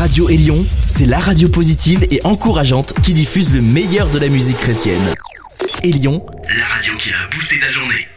[0.00, 0.56] Radio Élion,
[0.86, 4.98] c'est la radio positive et encourageante qui diffuse le meilleur de la musique chrétienne.
[5.82, 6.24] Élion,
[6.56, 8.08] la radio qui a boosté ta journée.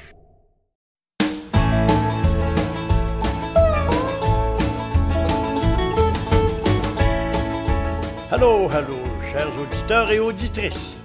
[8.31, 8.95] Allô, allô,
[9.29, 10.95] chers auditeurs et auditrices.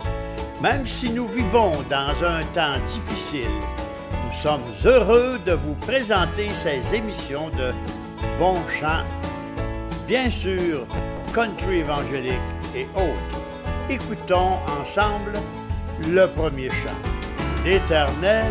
[0.62, 3.50] Même si nous vivons dans un temps difficile,
[4.12, 7.72] nous sommes heureux de vous présenter ces émissions de
[8.38, 9.02] Bon Chant,
[10.08, 10.86] bien sûr,
[11.34, 12.32] country évangélique
[12.74, 13.40] et autres.
[13.90, 15.34] Écoutons ensemble
[16.08, 17.00] le premier chant.
[17.64, 18.50] L'Éternel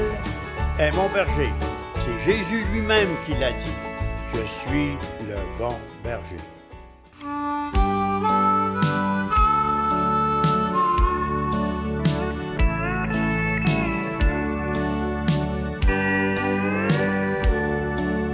[0.78, 1.52] est mon berger.
[2.00, 3.78] C'est Jésus lui-même qui l'a dit.
[4.34, 4.92] Je suis
[5.28, 6.38] le bon berger.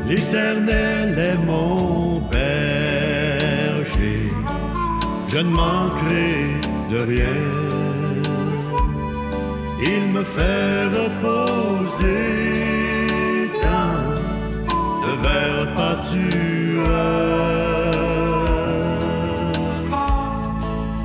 [0.06, 2.53] L'Éternel est mon berger,
[5.34, 6.62] je ne manquerai
[6.92, 7.42] de rien.
[9.82, 12.30] Il me fait reposer
[13.66, 14.02] dans
[15.04, 16.14] de verts pâturages.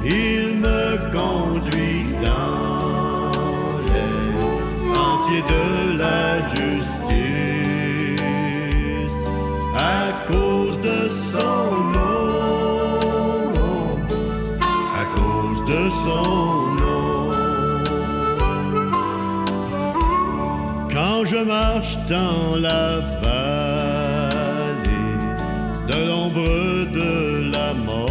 [0.04, 0.82] Il me
[1.16, 3.30] conduit dans
[3.92, 4.18] les
[4.94, 5.66] sentiers de
[6.02, 6.27] la
[20.94, 24.88] Quand je marche dans la vallée
[25.88, 26.50] de l'ombre
[26.98, 27.12] de
[27.52, 28.08] la mort,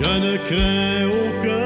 [0.00, 1.65] je ne crains aucun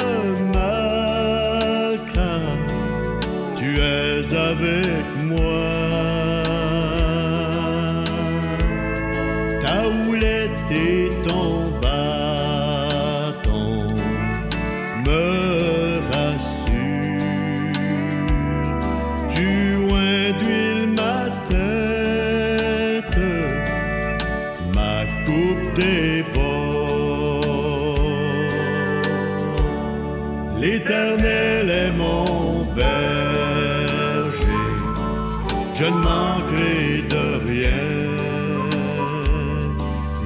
[35.91, 37.87] ne manquerai de rien.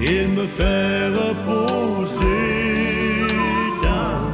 [0.01, 2.21] Il me fait reposer
[3.83, 4.25] dans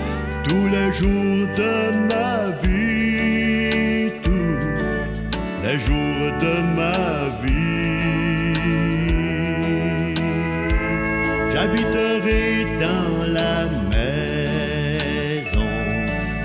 [0.45, 4.59] tous les jours de ma vie, tous
[5.65, 8.55] les jours de ma vie.
[11.51, 15.73] J'habiterai dans la maison,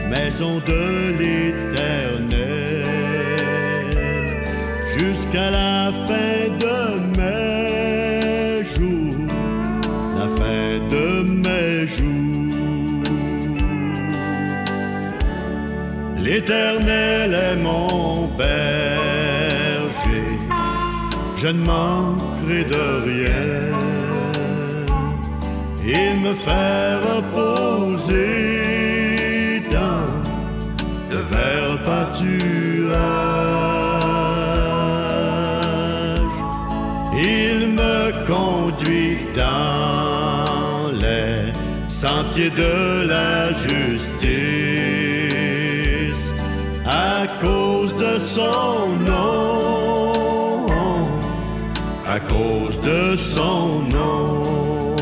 [0.10, 0.84] maison de
[1.20, 2.84] l'éternel,
[4.98, 5.83] jusqu'à la
[16.46, 18.52] L'éternel est mon berger,
[21.38, 23.72] je ne manquerai de rien.
[25.86, 28.12] Il me fait reposer
[29.72, 30.12] dans
[31.12, 32.92] de verts pâturages.
[37.16, 37.98] Il me
[38.28, 41.54] conduit dans les
[41.88, 44.73] sentiers de la justice
[48.24, 50.66] son nom,
[52.08, 54.96] à cause de son nom.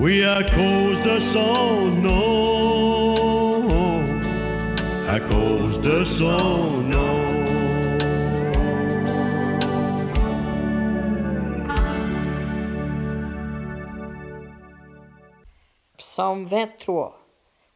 [0.00, 3.64] Oui, à cause de son nom,
[5.08, 7.22] à cause de son nom.
[15.96, 17.18] Psaume 23.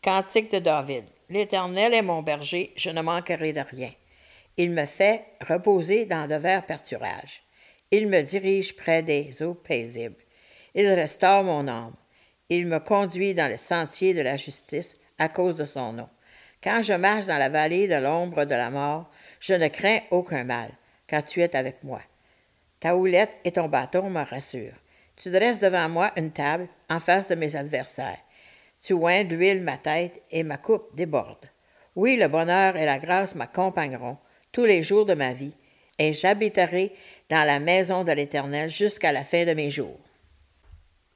[0.02, 1.15] Cantique de David.
[1.28, 3.90] L'Éternel est mon berger, je ne manquerai de rien.
[4.56, 7.42] Il me fait reposer dans de verts pâturages.
[7.90, 10.22] Il me dirige près des eaux paisibles.
[10.74, 11.94] Il restaure mon âme.
[12.48, 16.08] Il me conduit dans le sentier de la justice à cause de son nom.
[16.62, 20.44] Quand je marche dans la vallée de l'ombre de la mort, je ne crains aucun
[20.44, 20.70] mal,
[21.06, 22.00] car tu es avec moi.
[22.80, 24.80] Ta houlette et ton bâton me rassurent.
[25.16, 28.18] Tu dresses devant moi une table en face de mes adversaires.
[28.86, 31.50] Tu d'huile ma tête et ma coupe déborde.
[31.96, 34.16] Oui, le bonheur et la grâce m'accompagneront
[34.52, 35.54] tous les jours de ma vie,
[35.98, 36.92] et j'habiterai
[37.28, 39.98] dans la maison de l'Éternel jusqu'à la fin de mes jours.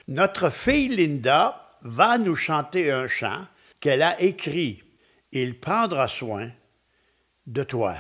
[0.08, 3.46] Notre fille Linda va nous chanter un chant
[3.80, 4.82] qu'elle a écrit.
[5.30, 6.50] Il prendra soin
[7.46, 7.94] de toi.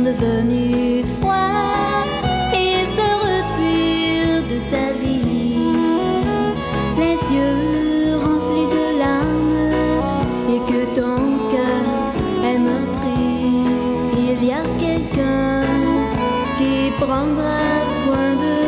[0.00, 2.04] Sont devenus froids
[2.52, 5.72] et se retirent de ta vie,
[6.98, 9.72] les yeux remplis de larmes
[10.48, 11.18] et que ton
[11.50, 11.94] cœur
[12.44, 13.64] est meurtri,
[14.16, 15.62] il y a quelqu'un
[16.58, 17.62] qui prendra
[18.04, 18.59] soin de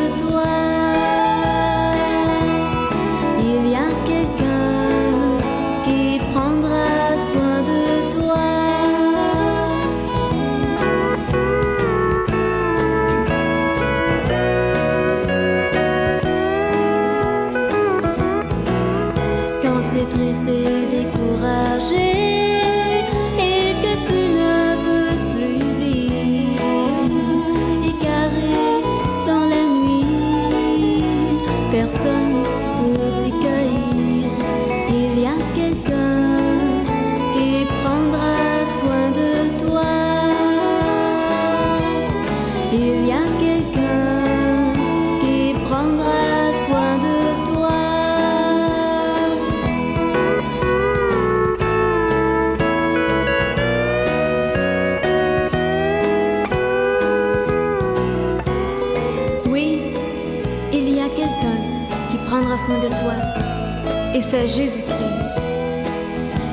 [64.54, 65.32] Jésus-Christ.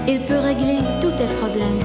[0.08, 1.84] Il peut régler tous tes problèmes.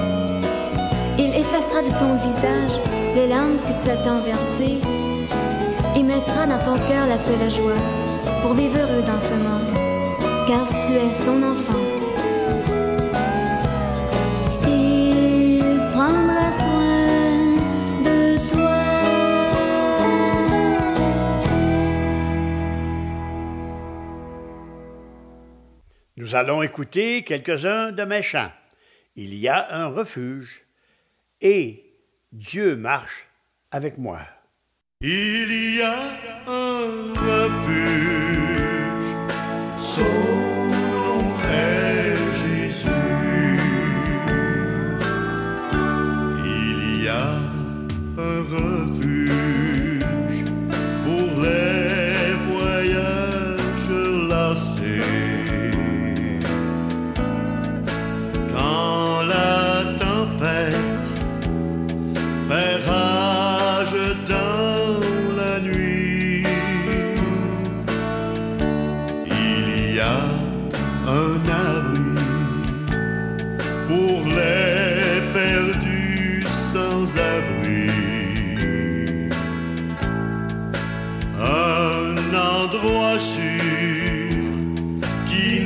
[1.18, 2.80] Il effacera de ton visage
[3.16, 4.78] les larmes que tu as tant versées.
[5.96, 7.82] Il mettra dans ton cœur la paix et la joie
[8.42, 9.74] pour vivre heureux dans ce monde.
[10.46, 11.93] Car tu es son enfant.
[26.34, 28.50] Allons écouter quelques-uns de mes chants.
[29.14, 30.62] Il y a un refuge
[31.40, 31.84] et
[32.32, 33.28] Dieu marche
[33.70, 34.18] avec moi.
[35.00, 35.94] Il y a
[36.48, 38.23] un refuge,
[85.44, 85.60] qui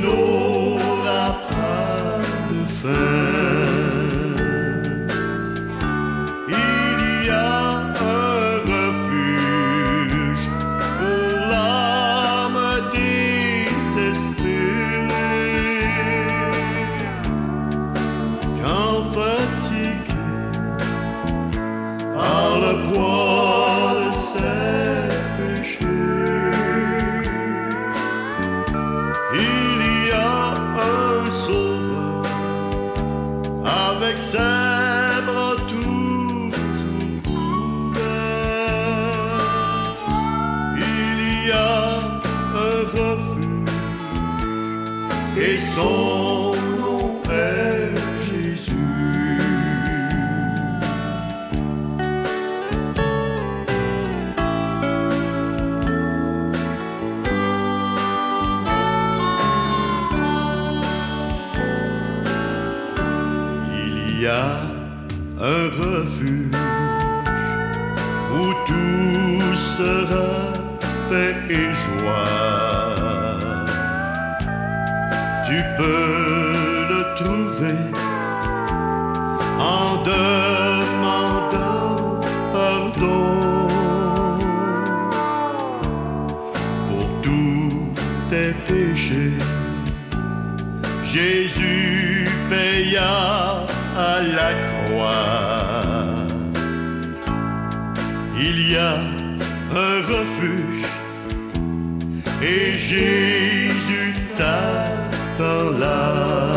[105.67, 106.48] love.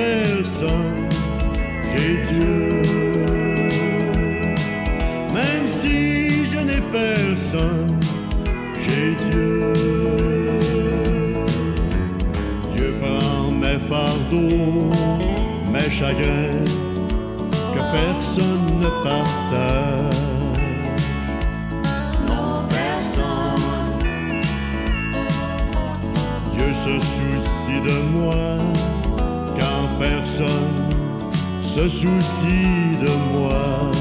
[0.00, 1.08] Personne,
[1.90, 2.82] j'ai Dieu.
[5.34, 7.98] Même si je n'ai personne,
[8.82, 9.72] j'ai Dieu.
[12.72, 14.90] Dieu prend mes fardeaux,
[15.72, 16.70] mes chagrins,
[17.74, 20.20] que personne ne partage.
[22.28, 23.98] non, personne,
[26.54, 28.79] Dieu se soucie de moi
[30.00, 30.88] personne
[31.60, 33.92] se soucie de moi.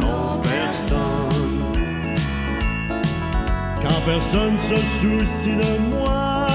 [0.00, 1.60] non, personne,
[3.82, 6.46] Quand personne se soucie de moi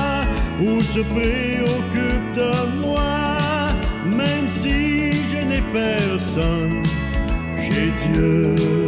[0.60, 3.70] ou se préoccupe de moi,
[4.06, 6.82] même si je n'ai personne,
[7.58, 8.87] j'ai Dieu.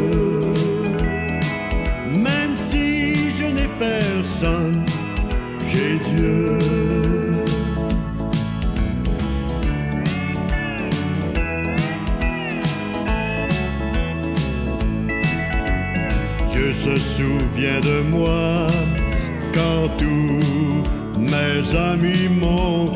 [17.60, 18.68] Souvient de moi
[19.54, 22.96] quand tous mes amis m'ont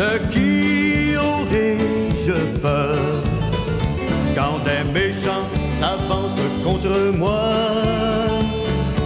[0.00, 2.96] De qui aurais-je peur
[4.34, 5.46] quand des méchants
[5.78, 7.42] s'avancent contre moi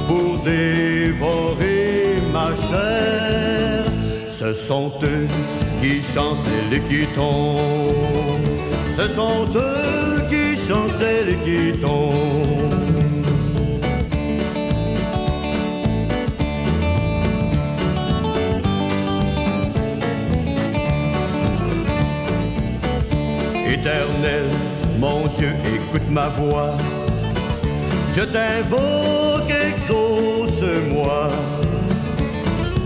[0.07, 3.85] pour dévorer ma chair?
[4.29, 5.29] Ce sont eux
[5.81, 8.47] qui chancellent et qui tombent.
[8.97, 12.54] Ce sont eux qui chancellent et qui tombent.
[23.85, 24.47] Éternel,
[24.99, 26.75] mon Dieu, écoute ma voix.
[28.17, 31.29] Je t'invoque, exauce-moi.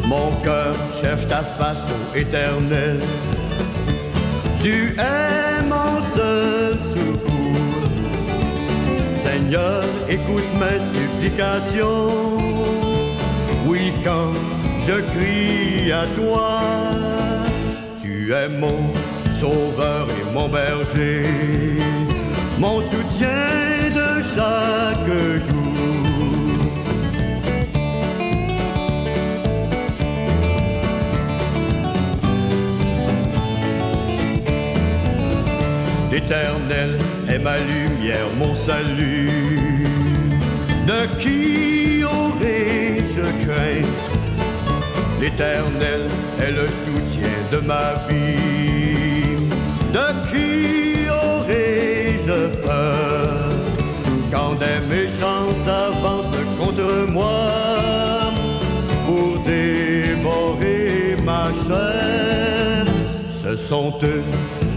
[0.09, 2.99] Mon cœur cherche ta face, ô éternel.
[4.61, 7.93] Tu es mon seul secours.
[9.23, 12.09] Seigneur, écoute mes supplications.
[13.69, 14.33] Oui, quand
[14.85, 16.61] je crie à toi,
[18.03, 18.91] tu es mon
[19.41, 21.25] sauveur et mon berger,
[22.59, 25.13] mon soutien de chaque
[25.47, 25.59] jour.
[36.11, 39.87] L'Éternel est ma lumière, mon salut.
[40.87, 44.09] De qui aurais-je crainte?
[45.21, 46.03] L'Éternel
[46.41, 48.78] est le soutien de ma vie.
[54.31, 58.33] Quand des méchants s'avancent contre moi
[59.07, 62.87] pour dévorer ma chair
[63.43, 64.25] Ce sont eux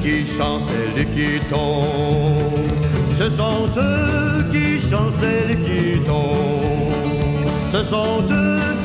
[0.02, 2.72] qui chancellent et qui tombent.
[3.20, 7.46] Ce sont eux qui chancellent et qui tombent.
[7.72, 8.81] Ce sont eux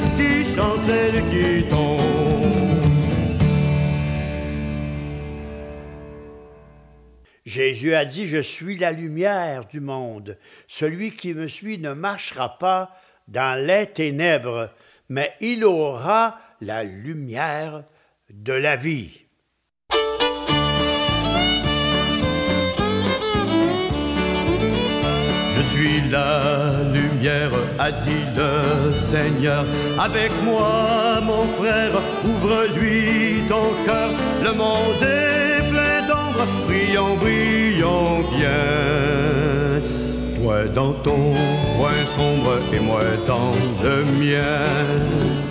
[7.56, 10.36] Jésus a dit, Je suis la lumière du monde.
[10.68, 12.94] Celui qui me suit ne marchera pas
[13.28, 14.68] dans les ténèbres,
[15.08, 17.84] mais il aura la lumière
[18.28, 19.22] de la vie.
[25.56, 29.64] Je suis la lumière, a dit le Seigneur.
[29.98, 34.12] Avec moi, mon frère, ouvre-lui ton cœur.
[34.44, 35.45] Le monde est
[36.66, 39.80] brillons, brillons bien.
[40.36, 41.34] Toi dans ton
[41.76, 45.45] coin sombre et moi dans le mien.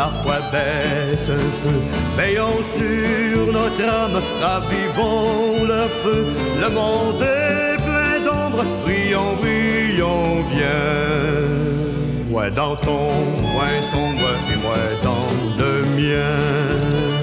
[0.00, 1.78] Parfois baisse un peu,
[2.16, 6.22] veillons sur notre âme, ravivons le feu.
[6.62, 10.82] Le monde est plein d'ombre, brillons, brillons bien.
[12.30, 13.10] Moi dans ton
[13.52, 15.28] coin sombre et moi dans
[15.60, 17.19] le mien.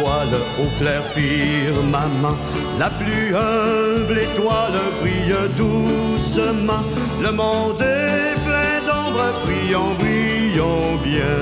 [0.00, 2.36] Voile au clair firmament,
[2.78, 6.84] la plus humble étoile brille doucement.
[7.22, 11.40] Le monde est plein d'ombre, brillons, brillons bien.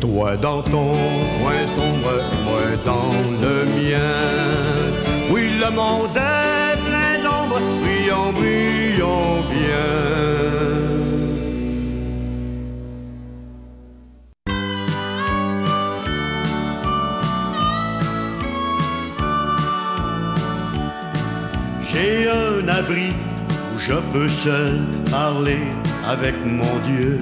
[0.00, 0.92] Toi dans ton
[1.38, 3.12] coin sombre et moi dans
[3.44, 4.16] le mien.
[5.30, 10.79] Oui, le monde est plein d'ombre, brillons, brillons bien.
[22.98, 25.62] Où je peux seul parler
[26.06, 27.20] avec mon Dieu.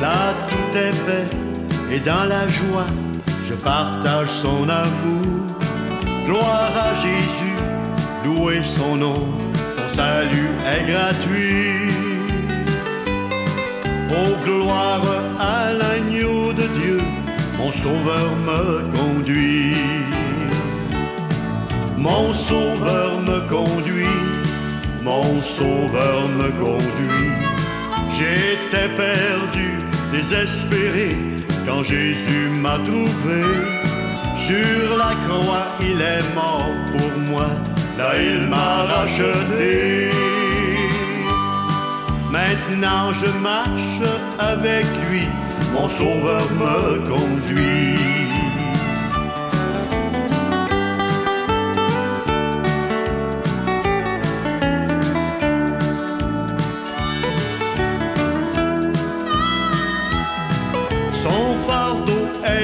[0.00, 1.28] Là tout est fait
[1.94, 2.86] et dans la joie
[3.48, 5.56] je partage son amour.
[6.26, 7.56] Gloire à Jésus,
[8.24, 9.22] louez son nom,
[9.76, 11.84] son salut est gratuit.
[14.10, 15.02] Oh gloire
[15.38, 17.00] à l'agneau de Dieu,
[17.58, 19.76] mon sauveur me conduit.
[21.96, 23.93] Mon sauveur me conduit,
[25.04, 27.32] mon sauveur me conduit.
[28.16, 29.68] J'étais perdu,
[30.12, 31.16] désespéré,
[31.66, 33.42] quand Jésus m'a trouvé.
[34.46, 37.46] Sur la croix, il est mort pour moi,
[37.98, 40.10] là il m'a racheté.
[42.30, 45.24] Maintenant je marche avec lui,
[45.72, 48.33] mon sauveur me conduit.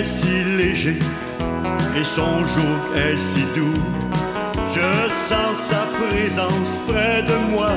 [0.01, 0.99] Est si léger
[1.99, 3.83] et son joug est si doux.
[4.75, 7.73] Je sens sa présence près de moi,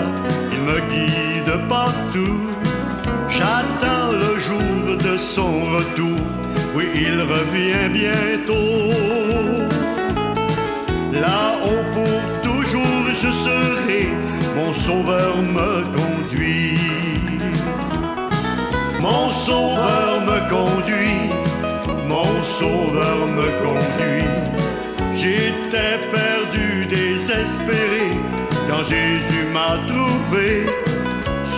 [0.54, 2.44] il me guide partout.
[3.28, 6.22] J'attends le jour de son retour,
[6.76, 8.94] oui, il revient bientôt.
[11.26, 14.04] Là-haut pour toujours je serai,
[14.56, 16.80] mon sauveur me conduit.
[19.02, 21.24] Mon sauveur me conduit,
[22.64, 24.28] sauveur me conduit.
[25.22, 28.08] J'étais perdu, désespéré,
[28.68, 30.50] quand Jésus m'a trouvé.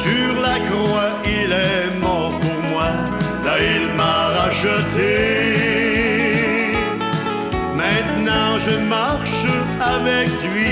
[0.01, 2.89] Sur la croix, il est mort pour moi,
[3.45, 5.13] là il m'a racheté.
[7.81, 9.47] Maintenant je marche
[9.97, 10.71] avec lui,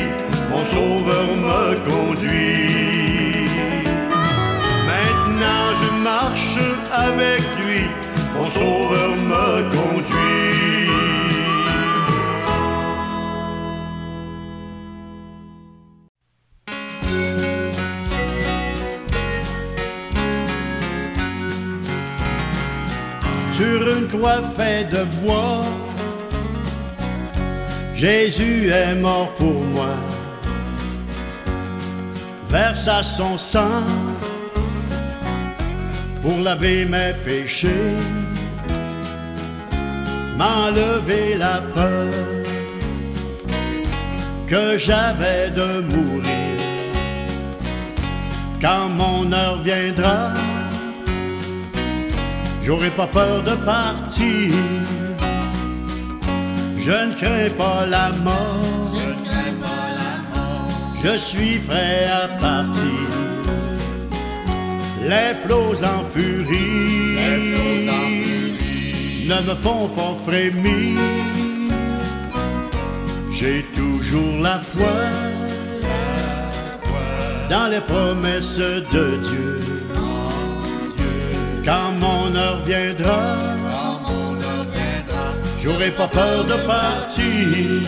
[0.52, 3.48] mon sauveur me conduit.
[4.91, 6.58] Maintenant je marche
[7.08, 7.82] avec lui,
[8.36, 10.23] mon sauveur me conduit.
[24.56, 25.64] Faite de bois.
[27.96, 29.96] Jésus est mort pour moi,
[32.50, 33.84] versa son sang
[36.22, 37.98] pour laver mes péchés,
[40.38, 42.14] m'enlever la peur
[44.48, 46.58] que j'avais de mourir.
[48.62, 50.32] Quand mon heure viendra,
[52.65, 54.54] J'aurai pas peur de partir.
[56.78, 58.97] Je ne crains pas la mort.
[61.04, 62.84] Je suis prêt à partir.
[65.02, 67.17] Les flots en furie
[69.28, 71.02] ne me font pas frémir.
[73.34, 74.95] J'ai toujours la foi
[77.49, 79.62] dans les promesses de Dieu
[81.65, 83.38] quand mon heure viendra,
[85.62, 87.82] j'aurai pas peur de partir.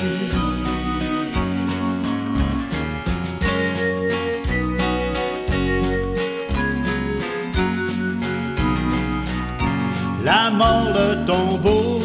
[10.23, 12.01] La mort, le tombeau,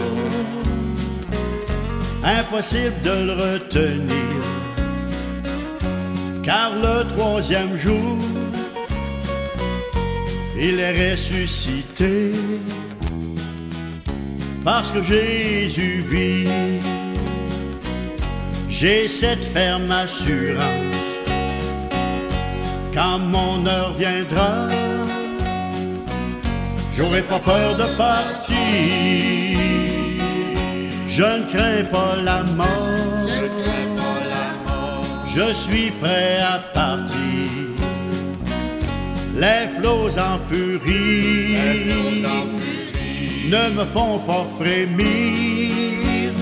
[2.23, 4.43] impossible de le retenir,
[6.43, 8.19] car le troisième jour,
[10.61, 12.33] il est ressuscité
[14.63, 16.49] parce que Jésus vit.
[18.69, 20.61] J'ai cette ferme assurance
[22.95, 24.69] quand mon heure viendra,
[26.97, 28.57] j'aurai pas peur de partir.
[31.09, 33.29] Je ne crains pas la mort,
[35.35, 37.30] je suis prêt à partir
[39.41, 41.57] les flots en furie
[43.49, 46.33] ne me font pas frémir.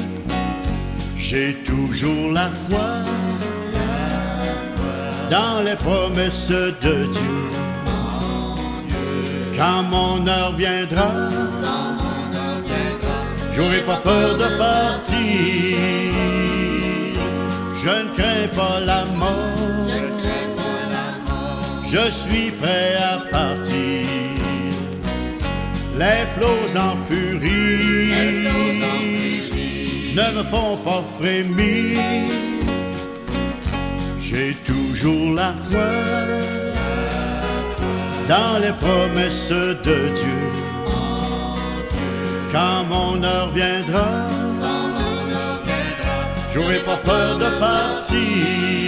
[1.17, 2.91] J'ai toujours la foi
[5.31, 7.05] dans les promesses de Dieu.
[9.57, 11.11] Quand mon heure viendra,
[13.55, 15.19] j'aurai pas peur de partir.
[17.85, 20.18] Je ne crains pas la mort
[21.91, 24.05] je suis prêt à partir.
[25.99, 28.49] Les flots en furie
[30.15, 31.99] ne me font pas frémir.
[34.21, 35.91] J'ai toujours la foi
[38.29, 40.45] dans les promesses de Dieu.
[42.53, 44.11] Quand mon heure viendra,
[46.55, 48.88] j'aurai pas peur de partir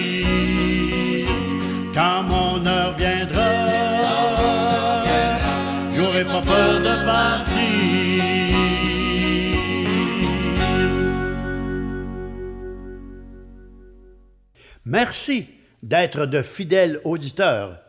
[14.91, 15.47] Merci
[15.85, 17.81] d'être de fidèles auditeurs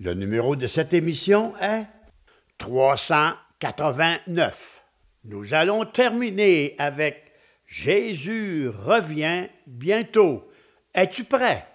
[0.00, 1.86] Le numéro de cette émission est
[2.58, 4.84] 300 89.
[5.24, 7.32] Nous allons terminer avec
[7.66, 10.48] Jésus revient bientôt.
[10.94, 11.66] Es-tu prêt?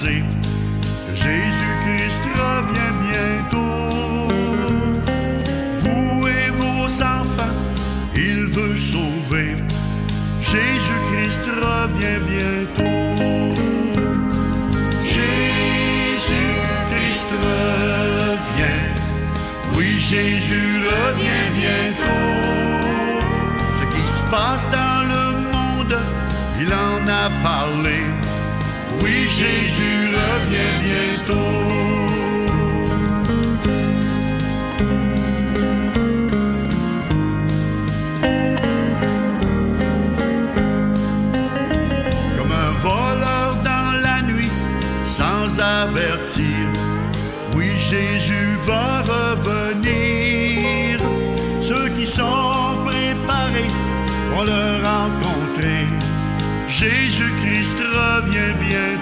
[0.00, 4.28] Que Jésus-Christ revient bientôt.
[5.82, 7.56] Vous et vos enfants,
[8.14, 9.56] il veut sauver.
[10.40, 13.60] Jésus-Christ revient bientôt.
[15.02, 16.50] Jésus-Christ
[18.22, 18.84] revient.
[19.76, 22.30] Oui, Jésus revient bientôt.
[23.80, 25.96] Ce qui se passe dans le monde,
[26.60, 28.07] il en a parlé.
[29.38, 31.34] Jésus revient bientôt.
[42.36, 44.50] Comme un voleur dans la nuit,
[45.06, 46.66] sans avertir.
[47.54, 50.98] Oui, Jésus va revenir.
[51.62, 53.70] Ceux qui sont préparés
[54.30, 55.86] vont le rencontrer.
[56.68, 58.97] Jésus-Christ revient bientôt.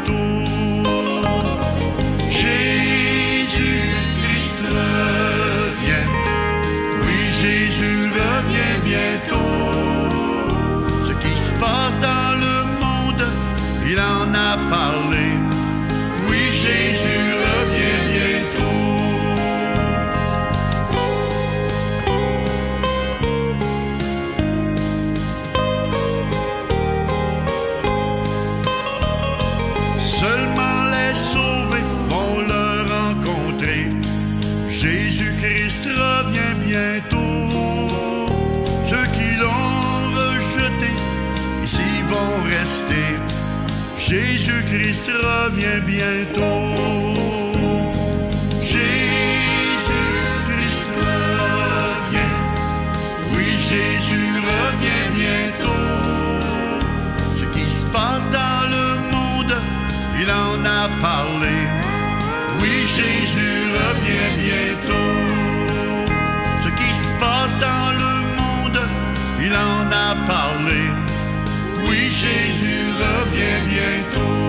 [44.77, 47.15] Jésus-Christ revient bientôt.
[48.61, 49.77] Jésus-Christ
[50.99, 52.37] revient.
[53.33, 55.85] Oui, Jésus revient bientôt.
[57.39, 59.55] Ce qui se passe dans le monde,
[60.21, 61.57] il en a parlé.
[62.61, 65.12] Oui, Jésus revient bientôt.
[66.65, 68.81] Ce qui se passe dans le monde,
[69.41, 70.81] il en a parlé.
[70.81, 71.89] Jésus.
[71.89, 74.46] Oui, Jésus revient bientôt.